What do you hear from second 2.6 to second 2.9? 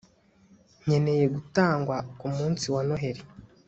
wa